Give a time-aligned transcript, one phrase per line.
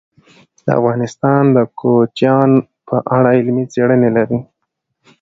[0.77, 2.49] افغانستان د کوچیان
[2.87, 4.39] په اړه علمي څېړنې لري.